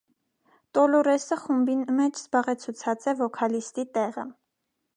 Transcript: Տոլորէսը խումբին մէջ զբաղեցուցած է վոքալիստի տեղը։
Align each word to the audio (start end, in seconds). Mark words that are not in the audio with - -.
Տոլորէսը 0.77 1.37
խումբին 1.41 1.83
մէջ 1.99 2.17
զբաղեցուցած 2.21 3.05
է 3.13 3.15
վոքալիստի 3.21 3.87
տեղը։ 3.99 4.25